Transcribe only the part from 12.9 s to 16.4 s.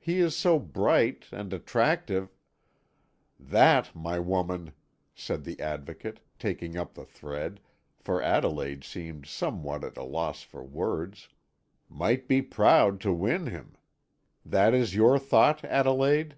to win him. That is your thought, Adelaide."